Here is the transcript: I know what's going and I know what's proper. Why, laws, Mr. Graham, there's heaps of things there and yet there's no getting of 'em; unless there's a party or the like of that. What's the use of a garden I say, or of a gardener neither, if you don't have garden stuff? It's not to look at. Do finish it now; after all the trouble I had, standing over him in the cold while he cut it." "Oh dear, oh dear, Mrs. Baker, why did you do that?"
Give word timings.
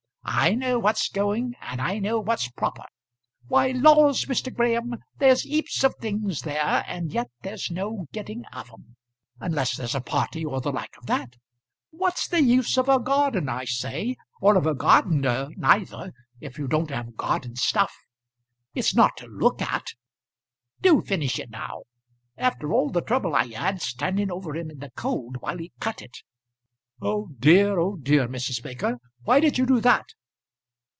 I 0.23 0.53
know 0.55 0.77
what's 0.79 1.09
going 1.09 1.55
and 1.59 1.81
I 1.81 1.97
know 1.99 2.19
what's 2.19 2.47
proper. 2.47 2.83
Why, 3.47 3.71
laws, 3.71 4.25
Mr. 4.25 4.53
Graham, 4.53 4.95
there's 5.17 5.41
heaps 5.41 5.83
of 5.83 5.95
things 5.95 6.43
there 6.43 6.85
and 6.87 7.11
yet 7.11 7.29
there's 7.43 7.69
no 7.71 8.05
getting 8.13 8.45
of 8.45 8.69
'em; 8.69 8.95
unless 9.41 9.75
there's 9.75 9.93
a 9.95 9.99
party 9.99 10.45
or 10.45 10.61
the 10.61 10.71
like 10.71 10.95
of 10.97 11.05
that. 11.07 11.35
What's 11.89 12.27
the 12.27 12.41
use 12.41 12.77
of 12.77 12.87
a 12.87 12.97
garden 12.99 13.49
I 13.49 13.65
say, 13.65 14.15
or 14.39 14.57
of 14.57 14.65
a 14.67 14.73
gardener 14.75 15.49
neither, 15.57 16.13
if 16.39 16.57
you 16.57 16.67
don't 16.67 16.91
have 16.91 17.17
garden 17.17 17.55
stuff? 17.57 17.93
It's 18.75 18.95
not 18.95 19.17
to 19.17 19.25
look 19.27 19.61
at. 19.61 19.87
Do 20.81 21.01
finish 21.01 21.39
it 21.39 21.49
now; 21.49 21.83
after 22.37 22.71
all 22.73 22.89
the 22.89 23.01
trouble 23.01 23.35
I 23.35 23.47
had, 23.47 23.81
standing 23.81 24.31
over 24.31 24.55
him 24.55 24.69
in 24.71 24.79
the 24.79 24.91
cold 24.91 25.37
while 25.41 25.57
he 25.57 25.73
cut 25.79 26.01
it." 26.01 26.19
"Oh 27.01 27.29
dear, 27.39 27.79
oh 27.79 27.95
dear, 27.97 28.27
Mrs. 28.27 28.61
Baker, 28.63 28.99
why 29.23 29.39
did 29.39 29.57
you 29.57 29.65
do 29.67 29.79
that?" 29.81 30.05